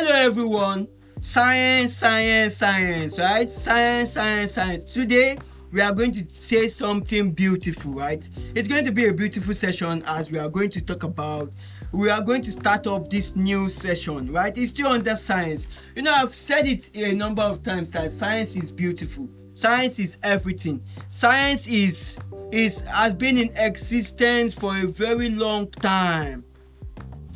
Hello 0.00 0.12
everyone. 0.12 0.86
Science, 1.18 1.92
science, 1.92 2.56
science, 2.56 3.18
right? 3.18 3.48
Science, 3.48 4.12
science, 4.12 4.52
science. 4.52 4.92
Today 4.92 5.36
we 5.72 5.80
are 5.80 5.92
going 5.92 6.12
to 6.12 6.24
say 6.40 6.68
something 6.68 7.32
beautiful, 7.32 7.94
right? 7.94 8.30
It's 8.54 8.68
going 8.68 8.84
to 8.84 8.92
be 8.92 9.06
a 9.06 9.12
beautiful 9.12 9.54
session 9.54 10.04
as 10.06 10.30
we 10.30 10.38
are 10.38 10.48
going 10.48 10.70
to 10.70 10.80
talk 10.80 11.02
about 11.02 11.52
we 11.90 12.10
are 12.10 12.22
going 12.22 12.42
to 12.42 12.52
start 12.52 12.86
up 12.86 13.10
this 13.10 13.34
new 13.34 13.68
session, 13.68 14.32
right? 14.32 14.56
It's 14.56 14.70
still 14.70 14.86
under 14.86 15.16
science. 15.16 15.66
You 15.96 16.02
know, 16.02 16.12
I've 16.12 16.32
said 16.32 16.68
it 16.68 16.94
a 16.94 17.12
number 17.12 17.42
of 17.42 17.64
times 17.64 17.90
that 17.90 18.12
science 18.12 18.54
is 18.54 18.70
beautiful. 18.70 19.28
Science 19.52 19.98
is 19.98 20.16
everything. 20.22 20.80
Science 21.08 21.66
is 21.66 22.20
is 22.52 22.82
has 22.82 23.16
been 23.16 23.36
in 23.36 23.50
existence 23.56 24.54
for 24.54 24.76
a 24.76 24.86
very 24.86 25.30
long 25.30 25.68
time 25.72 26.44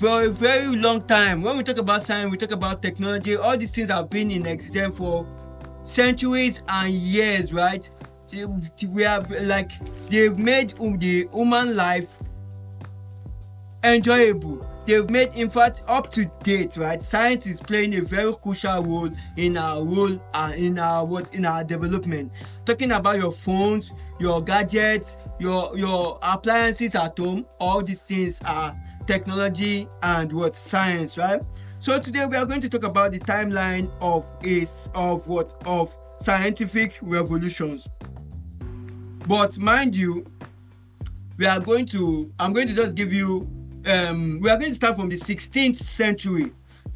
for 0.02 0.24
a 0.24 0.29
very 0.30 0.74
long 0.74 1.01
time. 1.02 1.42
When 1.42 1.56
we 1.56 1.62
talk 1.62 1.79
about 1.79 2.02
science, 2.02 2.29
we 2.29 2.37
talk 2.37 2.51
about 2.51 2.83
technology. 2.83 3.37
All 3.37 3.56
these 3.56 3.70
things 3.70 3.88
have 3.88 4.11
been 4.11 4.33
in 4.33 4.47
existence 4.47 4.98
for 4.98 5.25
centuries 5.84 6.61
and 6.66 6.92
years, 6.92 7.52
right? 7.52 7.88
We 8.33 9.05
have 9.05 9.30
like 9.30 9.70
they've 10.11 10.37
made 10.37 10.70
the 10.70 11.28
human 11.33 11.77
life 11.77 12.16
enjoyable. 13.84 14.66
They've 14.87 15.09
made, 15.09 15.34
in 15.37 15.48
fact, 15.48 15.84
up 15.87 16.11
to 16.14 16.25
date, 16.42 16.77
right? 16.77 17.00
Science 17.00 17.47
is 17.47 17.61
playing 17.61 17.95
a 17.95 18.00
very 18.00 18.34
crucial 18.34 18.83
role 18.83 19.11
in 19.37 19.56
our 19.56 19.84
role 19.84 20.20
and 20.34 20.55
in 20.55 20.78
our 20.80 21.05
what 21.05 21.33
in 21.33 21.45
our 21.45 21.62
development. 21.62 22.33
Talking 22.64 22.91
about 22.91 23.19
your 23.19 23.30
phones, 23.30 23.92
your 24.19 24.42
gadgets, 24.42 25.16
your 25.39 25.78
your 25.78 26.19
appliances 26.22 26.97
at 26.97 27.16
home, 27.16 27.47
all 27.61 27.84
these 27.84 28.03
things 28.03 28.41
are 28.44 28.77
technology 29.06 29.89
and 30.03 30.33
what 30.33 30.55
science 30.55 31.19
right? 31.19 31.42
So 31.81 31.98
today 31.98 32.27
we 32.27 32.36
are 32.36 32.47
going 32.47 32.61
to 32.61 32.69
talk 32.69 32.84
about 32.84 33.12
the 33.12 33.19
timeline 33.19 33.91
of 34.00 34.25
is 34.42 34.89
of 34.94 35.27
what 35.28 35.61
of 35.67 35.97
scientific 36.20 36.98
revolutions. 37.03 37.89
But 39.27 39.59
mind 39.59 39.97
you 39.97 40.25
we 41.39 41.47
are 41.47 41.59
going 41.61 41.86
to 41.86 42.31
i'm 42.39 42.53
going 42.53 42.69
to 42.69 42.75
just 42.75 42.94
give 42.94 43.12
you 43.12 43.48
um 43.86 44.39
we 44.41 44.50
are 44.50 44.59
going 44.59 44.70
to 44.70 44.77
start 44.77 44.97
from 44.97 45.09
the 45.09 45.16
16th 45.16 45.77
century. 45.78 46.53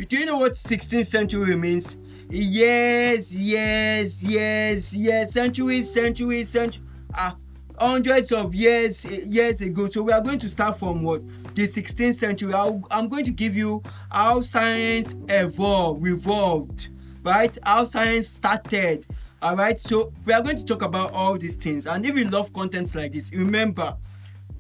Do 0.09 0.17
you 0.17 0.27
know 0.27 0.37
what 0.37 0.53
16th 0.53 1.07
century 1.07 1.57
means? 1.57 1.97
Yes 2.31 3.33
yes 3.33 4.23
yes 4.23 4.93
yes 4.93 5.33
centuries 5.33 5.93
centuries 5.93 6.49
centuries 6.49 6.83
ah 7.15 7.37
hundreds 7.79 8.33
of 8.33 8.55
years 8.55 9.05
years 9.05 9.61
ago. 9.61 9.89
So 9.91 10.03
we 10.03 10.13
are 10.13 10.21
going 10.21 10.39
to 10.41 10.51
start 10.51 10.79
from 10.79 11.03
what? 11.03 11.23
The 11.55 11.63
16th 11.63 12.17
century. 12.17 12.53
I, 12.53 12.81
i'm 12.91 13.09
going 13.09 13.25
to 13.25 13.31
give 13.31 13.57
you 13.57 13.83
how 14.11 14.43
science 14.43 15.15
evolved 15.29 16.07
evolved 16.07 16.89
right? 17.27 17.59
How 17.65 17.85
science 17.85 18.29
started 18.29 19.07
all 19.43 19.57
right? 19.57 19.79
So 19.79 20.13
we 20.25 20.33
are 20.33 20.43
going 20.43 20.57
to 20.57 20.65
talk 20.65 20.83
about 20.83 21.13
all 21.13 21.37
these 21.37 21.57
things. 21.57 21.87
And 21.87 22.07
if 22.07 22.17
you 22.17 22.25
love 22.25 22.53
content 22.53 22.95
like 22.95 23.13
this 23.13 23.33
remember 23.33 23.97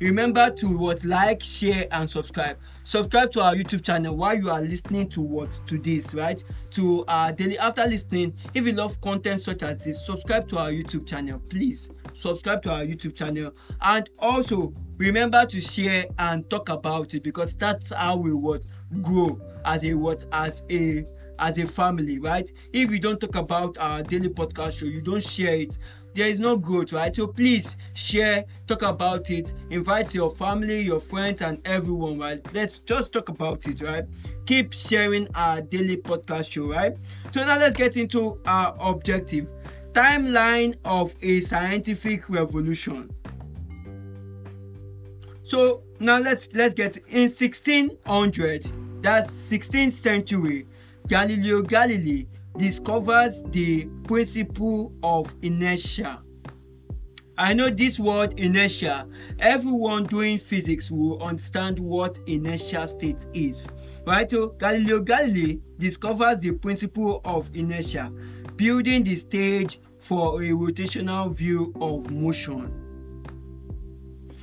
remember 0.00 0.50
to 0.50 0.76
what? 0.76 1.04
Like 1.04 1.42
share 1.42 1.86
and 1.92 2.10
subscribe. 2.10 2.58
Subscribe 2.84 3.32
to 3.32 3.40
our 3.40 3.54
youtube 3.54 3.84
channel 3.84 4.16
while 4.16 4.36
you 4.36 4.50
are 4.50 4.60
listening 4.60 5.08
to 5.10 5.20
what? 5.20 5.58
To 5.66 5.78
this 5.78 6.14
right? 6.14 6.42
To 6.72 7.04
our 7.08 7.32
daily 7.32 7.58
after 7.58 7.84
listening 7.86 8.34
if 8.54 8.66
you 8.66 8.72
love 8.72 9.00
content 9.00 9.42
such 9.42 9.62
as 9.62 9.84
this 9.84 10.04
subscribe 10.04 10.48
to 10.48 10.58
our 10.58 10.70
youtube 10.70 11.06
channel 11.06 11.40
please 11.48 11.90
subscribe 12.16 12.62
to 12.62 12.72
our 12.72 12.82
youtube 12.84 13.14
channel. 13.14 13.52
And 13.82 14.08
also 14.18 14.72
remember 14.98 15.44
to 15.46 15.60
share 15.60 16.06
and 16.18 16.48
talk 16.50 16.68
about 16.68 17.14
it 17.14 17.22
because 17.22 17.54
that's 17.56 17.92
how 17.92 18.16
we 18.16 18.32
what 18.32 18.66
grow 19.02 19.40
as 19.64 19.84
a 19.84 19.94
what 19.94 20.24
as 20.32 20.62
a 20.70 21.04
as 21.38 21.58
a 21.58 21.66
family 21.66 22.18
right? 22.18 22.50
If 22.72 22.90
you 22.90 22.98
don't 22.98 23.20
talk 23.20 23.36
about 23.36 23.76
our 23.78 24.02
daily 24.02 24.28
podcast 24.28 24.78
show 24.78 24.86
you 24.86 25.02
don't 25.02 25.22
share 25.22 25.54
it. 25.54 25.78
There 26.14 26.26
is 26.28 26.40
no 26.40 26.56
growth 26.56 26.94
right? 26.94 27.14
So 27.14 27.26
please 27.26 27.76
share 27.92 28.46
talk 28.66 28.80
about 28.80 29.28
it. 29.28 29.52
Invite 29.68 30.14
your 30.14 30.30
family 30.30 30.80
your 30.80 30.98
friends 31.00 31.42
and 31.42 31.60
everyone 31.66 32.18
right? 32.18 32.40
Let's 32.54 32.78
just 32.78 33.12
talk 33.12 33.28
about 33.28 33.66
it 33.66 33.82
right? 33.82 34.04
Keep 34.46 34.72
sharing 34.72 35.28
our 35.34 35.60
daily 35.60 35.98
podcast 35.98 36.50
show 36.52 36.70
right? 36.70 36.96
So 37.32 37.44
now 37.44 37.58
let's 37.58 37.76
get 37.76 37.98
into 37.98 38.40
our 38.46 38.74
objective 38.80 39.46
timeline 39.96 40.76
of 40.84 41.14
a 41.22 41.40
scientific 41.40 42.28
revolution. 42.28 43.10
So 45.42 45.84
now 46.00 46.18
let's 46.18 46.50
let's 46.52 46.74
get 46.74 46.98
in 47.08 47.30
1600 47.30 49.02
that's 49.02 49.30
16th 49.30 49.92
century 49.92 50.66
galileo 51.08 51.62
galilei 51.62 52.26
discovers 52.58 53.42
the 53.52 53.86
principle 54.04 54.92
of 55.02 55.32
inertia. 55.40 56.22
I 57.38 57.54
know 57.54 57.70
this 57.70 57.98
word 57.98 58.38
inertia. 58.38 59.06
Everyone 59.38 60.04
doing 60.04 60.38
physics 60.38 60.90
will 60.90 61.22
understand 61.22 61.78
what 61.78 62.18
inertia 62.26 62.86
state 62.86 63.24
is 63.32 63.66
right? 64.06 64.30
So 64.30 64.48
galileo 64.58 65.00
galilei 65.00 65.62
discovers 65.78 66.38
the 66.40 66.52
principle 66.52 67.22
of 67.24 67.48
inertia 67.54 68.12
building 68.56 69.04
the 69.04 69.16
stage 69.16 69.78
for 70.06 70.40
a 70.40 70.46
rotational 70.50 71.32
view 71.34 71.72
of 71.80 72.08
motion. 72.10 72.72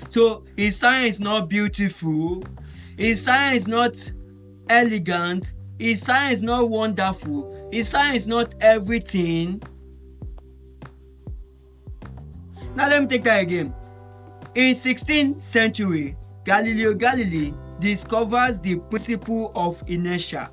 So 0.09 0.43
is 0.57 0.75
science 0.75 1.15
is 1.15 1.19
not 1.21 1.49
beautiful? 1.49 2.43
Is 2.97 3.23
science 3.23 3.61
is 3.61 3.67
not 3.67 4.11
elegant? 4.69 5.53
Is 5.79 6.01
science 6.01 6.39
is 6.39 6.43
not 6.43 6.69
wonderful? 6.69 7.69
Is 7.71 7.87
science 7.87 8.17
is 8.23 8.27
not 8.27 8.53
everything? 8.59 9.63
Now 12.75 12.89
let 12.89 13.01
me 13.01 13.07
take 13.07 13.23
that 13.23 13.41
again. 13.41 13.73
In 14.55 14.75
16th 14.75 15.39
century, 15.39 16.17
Galileo 16.43 16.93
Galilei 16.93 17.55
discovers 17.79 18.59
the 18.59 18.77
principle 18.89 19.51
of 19.55 19.81
inertia, 19.87 20.51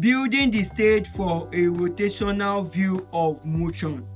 building 0.00 0.50
the 0.50 0.64
stage 0.64 1.06
for 1.08 1.46
a 1.52 1.66
rotational 1.66 2.66
view 2.66 3.06
of 3.12 3.44
motion. 3.44 4.06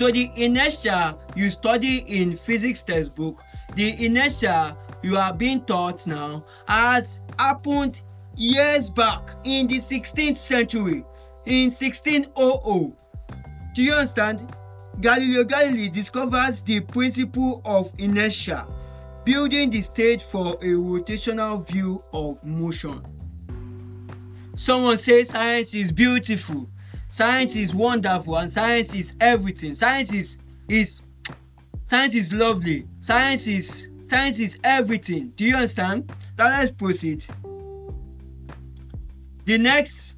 So 0.00 0.10
the 0.10 0.30
inertia 0.34 1.18
you 1.36 1.50
study 1.50 1.98
in 2.06 2.34
physics 2.34 2.82
textbook, 2.82 3.42
the 3.74 4.02
inertia 4.02 4.74
you 5.02 5.18
are 5.18 5.34
being 5.34 5.62
taught 5.66 6.06
now 6.06 6.46
has 6.66 7.20
happened 7.38 8.00
years 8.34 8.88
back 8.88 9.32
in 9.44 9.66
the 9.66 9.78
16th 9.78 10.38
century, 10.38 11.04
in 11.44 11.70
1600. 11.70 12.96
Do 13.74 13.82
you 13.82 13.92
understand? 13.92 14.56
Galileo 15.02 15.44
Galilei 15.44 15.92
discovers 15.92 16.62
the 16.62 16.80
principle 16.80 17.60
of 17.66 17.92
inertia, 17.98 18.66
building 19.26 19.68
the 19.68 19.82
stage 19.82 20.22
for 20.22 20.54
a 20.62 20.72
rotational 20.80 21.62
view 21.70 22.02
of 22.14 22.42
motion. 22.42 23.02
Someone 24.56 24.96
says 24.96 25.28
science 25.28 25.74
is 25.74 25.92
beautiful 25.92 26.70
science 27.10 27.54
is 27.56 27.74
wonderful 27.74 28.36
and 28.38 28.50
science 28.50 28.94
is 28.94 29.14
everything. 29.20 29.74
Science 29.74 30.12
is 30.12 30.38
is 30.68 31.02
science 31.86 32.14
is 32.14 32.32
lovely. 32.32 32.86
Science 33.02 33.46
is 33.46 33.90
science 34.08 34.38
is 34.38 34.56
everything. 34.64 35.32
Do 35.36 35.44
you 35.44 35.54
understand? 35.54 36.10
Now 36.38 36.46
let's 36.46 36.70
proceed. 36.70 37.24
The 39.44 39.58
next 39.58 40.16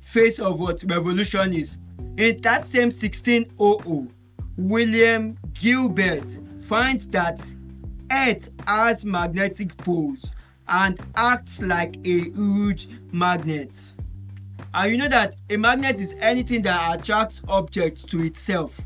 phase 0.00 0.40
of 0.40 0.58
what 0.58 0.82
revolution 0.88 1.52
is 1.52 1.78
in 2.16 2.40
that 2.42 2.66
same 2.66 2.90
1600 2.90 4.08
william 4.56 5.38
gilbert 5.54 6.24
finds 6.62 7.06
that 7.08 7.40
earth 8.10 8.50
has 8.66 9.04
magnetic 9.04 9.76
poles 9.78 10.32
and 10.68 11.00
acts 11.16 11.62
like 11.62 11.96
a 12.04 12.30
huge 12.30 12.88
magnet 13.12 13.70
and 14.74 14.92
you 14.92 14.98
know 14.98 15.08
that 15.08 15.36
a 15.50 15.56
magnet 15.56 16.00
is 16.00 16.14
anything 16.20 16.62
that 16.62 17.00
attracts 17.00 17.42
objects 17.48 18.02
to 18.04 18.18
itself. 18.20 18.78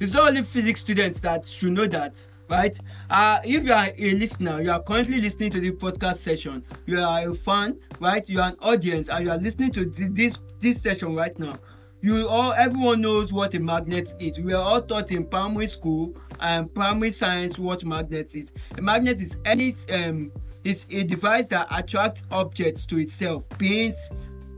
It's 0.00 0.12
not 0.12 0.28
only 0.28 0.42
physics 0.42 0.80
students 0.80 1.20
that 1.20 1.46
should 1.46 1.72
know 1.72 1.86
that 1.86 2.26
right? 2.48 2.78
Uh 3.08 3.38
if 3.44 3.64
you 3.64 3.72
are 3.72 3.88
a 3.96 4.14
listener 4.14 4.60
you 4.60 4.70
are 4.70 4.82
currently 4.82 5.20
listening 5.20 5.50
to 5.52 5.60
the 5.60 5.72
podcast 5.72 6.16
session 6.16 6.64
you 6.86 7.00
are 7.00 7.28
a 7.28 7.34
fan 7.34 7.78
right? 8.00 8.28
You 8.28 8.40
are 8.40 8.50
an 8.50 8.56
audience 8.60 9.08
and 9.08 9.24
you 9.24 9.30
are 9.30 9.38
listening 9.38 9.70
to 9.72 9.84
this 9.84 10.38
this 10.60 10.80
session 10.82 11.14
right 11.14 11.36
now 11.38 11.58
you 12.02 12.26
all 12.28 12.52
everyone 12.54 13.00
knows 13.00 13.32
what 13.32 13.54
a 13.54 13.60
magnet 13.60 14.12
is. 14.18 14.40
We 14.40 14.52
are 14.52 14.62
all 14.62 14.82
taught 14.82 15.12
in 15.12 15.24
primary 15.24 15.68
school 15.68 16.16
and 16.40 16.72
primary 16.74 17.12
science 17.12 17.58
what 17.58 17.84
magnet 17.84 18.34
is. 18.34 18.52
A 18.76 18.82
magnet 18.82 19.20
is 19.20 19.36
any 19.44 19.74
um 19.92 20.32
is 20.64 20.86
a 20.90 21.02
device 21.02 21.46
that 21.48 21.66
attracts 21.76 22.22
objects 22.30 22.84
to 22.86 22.98
itself 22.98 23.48
pins 23.58 24.10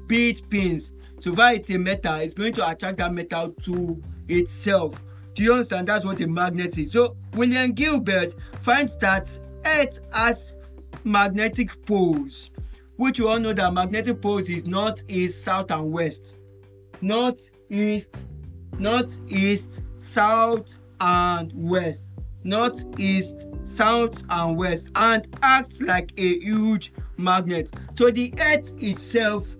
be 0.07 0.31
it 0.31 0.49
pins 0.51 0.93
so 1.19 1.35
far 1.35 1.55
it's 1.55 1.71
a 1.71 1.79
metal 1.79 2.17
it's 2.17 2.35
going 2.35 2.53
to 2.53 2.69
attract 2.69 2.99
that 2.99 3.13
metal 3.13 3.51
to 3.63 4.03
itself 4.29 5.03
do 5.35 5.43
you 5.43 5.53
understand 5.53 5.87
that's 5.87 6.05
what 6.05 6.21
a 6.21 6.27
magnet 6.27 6.77
is 6.79 6.93
so 6.93 7.17
william 7.35 7.73
gilbert 7.73 8.35
finds 8.63 8.97
that 8.99 9.39
earth 9.67 10.01
has 10.13 10.57
magnetic 11.05 11.85
poles 11.87 12.51
which 12.97 13.19
we 13.19 13.27
all 13.27 13.41
know 13.41 13.53
that 13.53 13.73
magnetic 13.73 14.21
poles 14.21 14.49
is 14.49 14.67
north, 14.67 15.03
east, 15.09 15.43
south, 15.43 15.71
and 15.71 15.93
west. 15.93 16.37
North, 17.01 17.51
east, 17.71 18.17
north, 18.79 19.19
east, 19.29 19.83
south, 19.97 20.79
and 21.01 21.53
west. 21.55 22.05
North, 22.45 22.85
east, 22.99 23.47
south, 23.65 24.23
and 24.31 24.57
west, 24.57 24.91
and 24.95 25.27
acts 25.43 25.81
like 25.81 26.13
a 26.19 26.39
huge 26.39 26.93
magnet. 27.17 27.75
So 27.97 28.11
the 28.11 28.33
earth 28.41 28.75
itself 28.83 29.57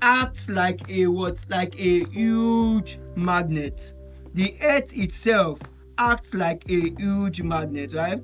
acts 0.00 0.48
like 0.48 0.88
a 0.90 1.06
what? 1.06 1.44
Like 1.48 1.78
a 1.80 2.04
huge 2.06 2.98
magnet. 3.16 3.94
The 4.34 4.54
earth 4.62 4.96
itself 4.96 5.60
acts 5.98 6.34
like 6.34 6.64
a 6.68 6.94
huge 6.98 7.42
magnet, 7.42 7.94
right? 7.94 8.20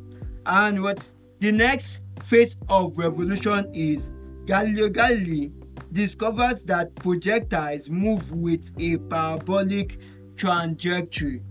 And 0.46 0.82
what 0.82 1.10
the 1.40 1.52
next 1.52 2.00
phase 2.22 2.56
of 2.68 2.96
revolution 2.98 3.70
is 3.74 4.10
Galileo 4.46 4.88
Galilei 4.88 5.52
discovers 5.92 6.62
that 6.64 6.94
projectiles 6.96 7.88
move 7.88 8.32
with 8.32 8.72
a 8.78 8.96
parabolic 8.96 9.98
trajectory. 10.36 11.42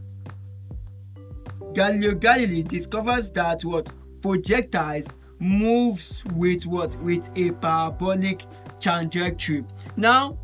Galileo 1.77 2.15
Galilei 2.15 2.67
discovers 2.67 3.29
that 3.33 3.63
what? 3.63 3.87
Projectiles 4.23 5.05
moves 5.37 6.23
with 6.33 6.65
what? 6.65 6.95
With 7.03 7.29
a 7.37 7.51
parabolic 7.51 8.45
trajectory. 8.79 9.63
Now 9.95 10.39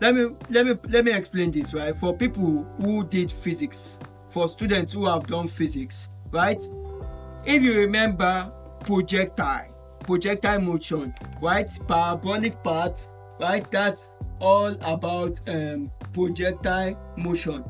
let 0.00 0.14
me 0.14 0.30
let 0.48 0.64
me 0.64 0.78
let 0.88 1.04
me 1.04 1.12
explain 1.12 1.50
this 1.50 1.74
right? 1.74 1.94
For 1.94 2.16
people 2.16 2.66
who 2.80 3.04
did 3.04 3.30
physics 3.30 3.98
for 4.30 4.48
students 4.48 4.90
who 4.94 5.04
have 5.04 5.26
done 5.26 5.46
physics 5.46 6.08
right? 6.30 6.60
If 7.44 7.62
you 7.62 7.78
remember 7.78 8.50
projectile 8.80 9.76
projectile 10.00 10.62
motion 10.62 11.12
right? 11.42 11.68
Parabolic 11.86 12.62
part 12.64 13.06
right? 13.38 13.70
That's 13.70 14.10
all 14.40 14.74
about 14.80 15.38
um, 15.46 15.90
projectile 16.12 16.96
motion. 17.16 17.64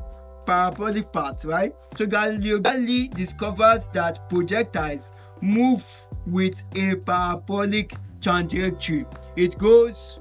Parabolic 0.45 1.11
path 1.13 1.45
right? 1.45 1.73
So 1.97 2.05
galileo 2.05 2.59
galilei 2.59 3.13
discovers 3.13 3.87
that 3.93 4.27
projectiles 4.29 5.11
move 5.41 5.85
with 6.27 6.63
a 6.75 6.95
parabolic 6.95 7.93
trajectory. 8.21 9.05
It 9.35 9.57
goes 9.57 10.19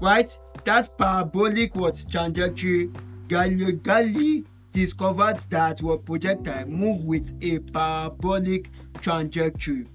right? 0.00 0.38
That 0.64 0.96
parabolic 0.98 1.74
what? 1.74 2.04
Trajectory. 2.10 2.90
Galileo 3.28 3.72
galilei 3.72 4.44
discovered 4.72 5.38
that 5.50 5.80
what? 5.82 6.04
Projectile 6.04 6.66
move 6.66 7.04
with 7.04 7.34
a 7.42 7.58
parabolic 7.58 8.70
trajectory. 9.00 9.86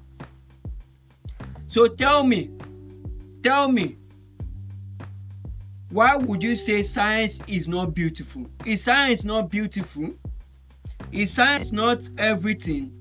So 1.68 1.88
tell 1.88 2.24
me, 2.24 2.52
tell 3.44 3.70
me, 3.72 3.98
why 5.92 6.16
would 6.16 6.42
you 6.42 6.56
say 6.56 6.84
science 6.84 7.40
is 7.48 7.68
not 7.68 7.94
beautiful? 7.94 8.50
Is 8.66 8.84
science 8.84 9.26
not 9.26 9.50
beautiful? 9.50 10.14
Is 11.12 11.34
science 11.34 11.74
not 11.74 12.10
everything? 12.18 12.94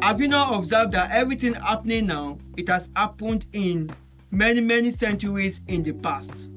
Have 0.00 0.18
you 0.18 0.28
not 0.28 0.54
observed 0.58 0.92
that 0.92 1.10
everything 1.10 1.52
happening 1.52 2.06
now, 2.06 2.38
it 2.56 2.68
has 2.70 2.88
happened 2.96 3.44
in 3.52 3.90
many, 4.30 4.62
many 4.62 4.90
centuries 4.90 5.60
in 5.68 5.82
the 5.82 5.92
past? 5.92 6.48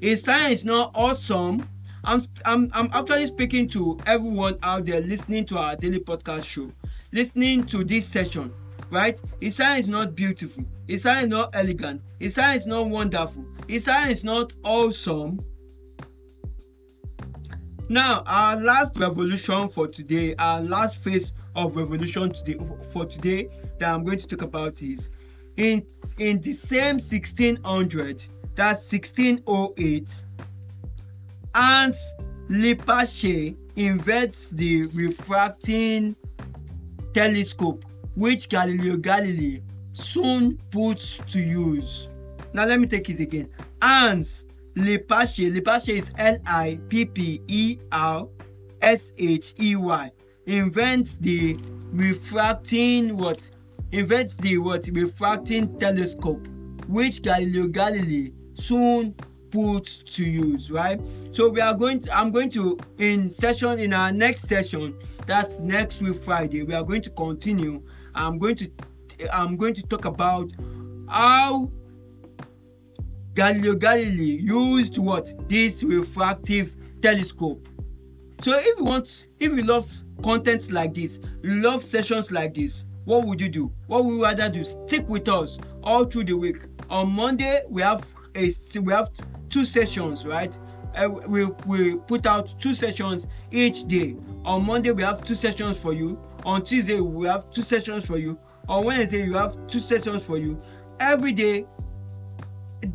Is 0.00 0.22
science 0.22 0.64
not 0.64 0.90
awesome? 0.96 1.64
I'm, 2.02 2.22
I'm, 2.44 2.68
I'm 2.74 2.90
actually 2.92 3.28
speaking 3.28 3.68
to 3.68 3.96
everyone 4.06 4.58
out 4.64 4.86
there 4.86 5.02
listening 5.02 5.44
to 5.46 5.58
our 5.58 5.76
daily 5.76 6.00
podcast 6.00 6.42
show, 6.42 6.72
listening 7.12 7.64
to 7.66 7.84
this 7.84 8.08
session, 8.08 8.52
right? 8.90 9.20
His 9.40 9.56
science 9.56 9.86
is 9.86 9.90
not 9.90 10.14
beautiful. 10.14 10.64
His 10.86 11.02
science 11.02 11.24
is 11.24 11.30
not 11.30 11.50
elegant. 11.54 12.02
His 12.18 12.34
science 12.34 12.62
is 12.62 12.66
not 12.66 12.88
wonderful. 12.88 13.44
His 13.68 13.84
science 13.84 14.18
is 14.18 14.24
not 14.24 14.52
awesome. 14.64 15.44
Now, 17.88 18.22
our 18.26 18.56
last 18.56 18.98
revolution 18.98 19.68
for 19.68 19.88
today, 19.88 20.34
our 20.38 20.60
last 20.60 20.98
phase 20.98 21.32
of 21.56 21.76
revolution 21.76 22.32
today 22.32 22.58
for 22.92 23.04
today 23.04 23.48
that 23.78 23.92
I'm 23.92 24.04
going 24.04 24.18
to 24.18 24.26
talk 24.26 24.42
about 24.42 24.80
is 24.82 25.10
in 25.56 25.84
in 26.18 26.40
the 26.40 26.52
same 26.52 26.96
1600, 26.96 28.24
that's 28.54 28.92
1608 28.92 30.24
Hans 31.54 32.14
Lippershey 32.48 33.56
invents 33.76 34.50
the 34.50 34.86
refracting 34.94 36.14
telescope 37.12 37.84
which 38.20 38.50
Galileo 38.50 38.96
Galilei 38.98 39.62
soon 39.92 40.58
puts 40.70 41.16
to 41.32 41.40
use. 41.40 42.10
Now 42.52 42.66
let 42.66 42.78
me 42.78 42.86
take 42.86 43.08
it 43.08 43.18
again. 43.18 43.48
Hans 43.80 44.44
Lippershey, 44.76 45.50
Lippershey 45.50 46.00
is 46.00 46.12
L-I-P-P-E-R-S-H-E-Y, 46.18 46.70
invents 50.46 51.16
the 51.16 51.58
refracting 51.92 53.16
what? 53.16 53.48
Invents 53.92 54.36
the 54.36 54.58
what? 54.58 54.86
Refracting 54.92 55.78
telescope, 55.78 56.46
which 56.88 57.22
Galileo 57.22 57.68
Galilei 57.68 58.34
soon 58.54 59.14
put 59.50 59.86
to 60.06 60.22
use 60.22 60.70
right 60.70 61.00
so 61.32 61.48
we 61.48 61.60
are 61.60 61.74
going 61.74 61.98
to 61.98 62.16
i'm 62.16 62.30
going 62.30 62.48
to 62.48 62.78
in 62.98 63.28
session 63.28 63.80
in 63.80 63.92
our 63.92 64.12
next 64.12 64.42
session 64.42 64.96
that's 65.26 65.58
next 65.58 66.00
week 66.00 66.14
friday 66.14 66.62
we 66.62 66.72
are 66.72 66.84
going 66.84 67.02
to 67.02 67.10
continue 67.10 67.82
i'm 68.14 68.38
going 68.38 68.56
to 68.56 68.70
i'm 69.32 69.56
going 69.56 69.74
to 69.74 69.82
talk 69.82 70.04
about 70.04 70.50
how 71.08 71.70
galileo 73.34 73.74
galilei 73.74 74.40
used 74.42 74.98
what? 74.98 75.32
This 75.48 75.82
refractive 75.82 76.76
telescope. 77.00 77.66
So 78.42 78.52
if 78.58 78.78
you 78.78 78.84
want 78.84 79.28
if 79.38 79.52
you 79.52 79.62
love 79.62 79.90
content 80.22 80.70
like 80.70 80.94
this 80.94 81.20
love 81.42 81.82
sessions 81.82 82.30
like 82.30 82.54
this 82.54 82.84
what 83.04 83.24
would 83.24 83.40
you 83.40 83.48
do? 83.48 83.72
What 83.86 84.04
would 84.04 84.14
you 84.14 84.22
rather 84.22 84.48
do? 84.48 84.62
Stick 84.62 85.08
with 85.08 85.28
us 85.28 85.58
all 85.82 86.04
through 86.04 86.24
the 86.24 86.34
week. 86.36 86.66
On 86.90 87.10
monday 87.10 87.62
we 87.68 87.82
have 87.82 88.06
a 88.34 88.50
we 88.80 88.92
have 88.92 89.10
two 89.48 89.64
sessions 89.64 90.26
right 90.26 90.56
uh, 90.96 91.08
we 91.26 91.46
we 91.66 91.96
put 91.96 92.26
out 92.26 92.54
two 92.58 92.74
sessions 92.74 93.26
each 93.50 93.84
day. 93.84 94.16
On 94.44 94.64
monday 94.64 94.90
we 94.90 95.02
have 95.02 95.24
two 95.24 95.34
sessions 95.34 95.78
for 95.78 95.92
you. 95.92 96.18
On 96.44 96.62
tuesday 96.62 97.00
we 97.00 97.26
have 97.26 97.50
two 97.50 97.62
sessions 97.62 98.06
for 98.06 98.18
you. 98.18 98.38
On 98.68 98.84
wednesday 98.84 99.24
you 99.24 99.34
have 99.34 99.56
two 99.66 99.80
sessions 99.80 100.24
for 100.24 100.38
you. 100.38 100.60
Every 100.98 101.32
day 101.32 101.66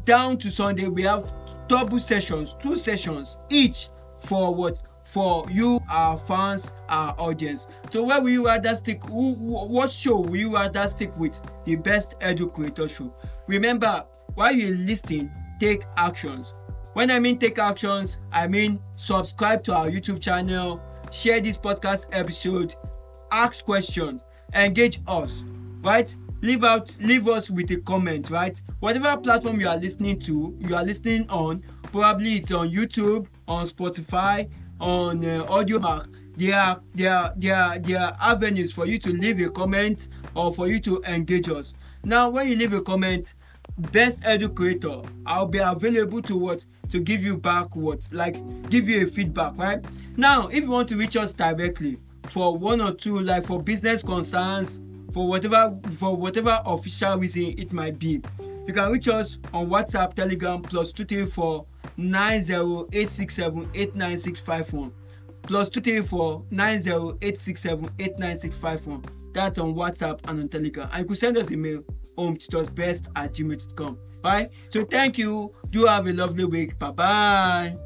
down 0.05 0.37
to 0.39 0.49
sunday 0.49 0.87
we 0.87 1.03
have 1.03 1.31
double 1.67 1.99
sessions 1.99 2.55
two 2.59 2.75
sessions 2.77 3.37
each 3.49 3.89
for 4.17 4.53
what? 4.53 4.81
For 5.03 5.45
you 5.51 5.79
our 5.89 6.17
fans 6.17 6.71
our 6.89 7.13
audience. 7.19 7.67
So 7.91 8.03
where 8.03 8.21
will 8.21 8.31
you 8.31 8.45
rather 8.45 8.75
stick? 8.75 9.01
What 9.07 9.91
show 9.91 10.19
will 10.19 10.35
you 10.35 10.53
rather 10.53 10.87
stick 10.87 11.15
with? 11.17 11.39
The 11.65 11.75
best 11.75 12.19
EduCreator 12.19 12.89
show. 12.89 13.13
Remember 13.47 14.03
while 14.33 14.51
you 14.53 14.73
lis 14.75 15.01
ten 15.01 15.31
take 15.59 15.83
actions. 15.95 16.53
When 16.95 17.11
I 17.11 17.19
mean 17.19 17.37
take 17.37 17.59
actions, 17.59 18.19
I 18.31 18.47
mean 18.47 18.79
subscribe 18.95 19.65
to 19.65 19.73
our 19.73 19.87
YouTube 19.89 20.21
channel, 20.21 20.81
share 21.11 21.41
this 21.41 21.57
podcast 21.57 22.05
episode, 22.13 22.73
ask 23.33 23.65
questions, 23.65 24.21
engage 24.53 25.01
us, 25.05 25.43
right? 25.81 26.15
Leave 26.41 26.63
out, 26.63 26.95
leave 27.01 27.27
us 27.27 27.49
with 27.49 27.69
a 27.71 27.81
comment, 27.81 28.29
right? 28.29 28.61
Whatever 28.79 29.17
platform 29.17 29.59
you 29.59 29.67
are 29.67 29.75
listening 29.75 30.21
to, 30.21 30.55
you 30.57 30.73
are 30.73 30.85
listening 30.85 31.29
on, 31.29 31.65
probably 31.91 32.35
it's 32.35 32.53
on 32.53 32.69
YouTube, 32.69 33.27
on 33.45 33.67
Spotify, 33.67 34.49
on 34.79 35.17
uh, 35.25 35.45
Audiomack. 35.47 36.07
There 36.37 36.57
are 36.57 36.81
there 36.93 37.13
are 37.13 37.33
there 37.35 37.57
are 37.57 37.77
there 37.77 37.99
are 37.99 38.15
avenues 38.21 38.71
for 38.71 38.85
you 38.85 38.99
to 38.99 39.09
leave 39.09 39.41
a 39.41 39.49
comment 39.49 40.07
or 40.33 40.53
for 40.53 40.69
you 40.69 40.79
to 40.79 41.03
engage 41.05 41.49
us. 41.49 41.73
Now, 42.05 42.29
when 42.29 42.47
you 42.47 42.55
leave 42.55 42.71
a 42.71 42.81
comment, 42.81 43.33
best 43.91 44.21
educator 44.23 45.01
i'll 45.25 45.45
be 45.45 45.57
available 45.57 46.21
to 46.21 46.35
what 46.35 46.65
to 46.89 46.99
give 46.99 47.23
you 47.23 47.37
back 47.37 47.75
what 47.75 47.99
like 48.11 48.35
give 48.69 48.87
you 48.87 49.05
a 49.05 49.09
feedback 49.09 49.57
right? 49.57 49.83
Now 50.17 50.47
if 50.47 50.63
you 50.63 50.69
want 50.69 50.87
to 50.89 50.97
reach 50.97 51.17
us 51.17 51.33
directly 51.33 51.97
for 52.29 52.55
one 52.55 52.79
or 52.79 52.93
two 52.93 53.19
like 53.19 53.45
for 53.45 53.61
business 53.61 54.01
concerns 54.01 54.79
for 55.11 55.27
whatever 55.27 55.77
for 55.91 56.15
whatever 56.15 56.61
official 56.65 57.17
reason 57.17 57.53
it 57.57 57.73
might 57.73 57.99
be 57.99 58.21
you 58.67 58.73
can 58.73 58.91
reach 58.91 59.07
us 59.07 59.37
on 59.53 59.67
whatsapp 59.67 60.13
telegram 60.13 60.61
plus 60.61 60.91
two 60.91 61.05
three 61.05 61.25
four 61.25 61.65
nine 61.97 62.43
zero 62.43 62.87
eight 62.93 63.09
six 63.09 63.35
seven 63.35 63.69
eight 63.73 63.95
nine 63.95 64.17
six 64.17 64.39
five 64.39 64.71
one. 64.73 64.91
Plus 65.43 65.69
two 65.69 65.81
three 65.81 66.01
four 66.01 66.43
nine 66.49 66.81
zero 66.81 67.17
eight 67.21 67.37
six 67.37 67.61
seven 67.61 67.89
eight 67.99 68.17
nine 68.17 68.39
six 68.39 68.57
five 68.57 68.85
one. 68.87 69.03
That's 69.33 69.57
on 69.57 69.75
whatsapp 69.75 70.19
and 70.27 70.39
on 70.39 70.49
telegram. 70.49 70.89
You 70.97 71.05
could 71.05 71.17
send 71.17 71.37
us 71.37 71.49
a 71.51 71.57
mail 72.17 72.27
hometutorsbest 72.27 73.07
at 73.15 73.33
gmail.com. 73.33 73.97
Bye. 74.21 74.49
So 74.69 74.83
thank 74.83 75.17
you. 75.17 75.53
Do 75.69 75.85
have 75.85 76.07
a 76.07 76.13
lovely 76.13 76.45
week. 76.45 76.79
Bye 76.79 76.91
bye. 76.91 77.84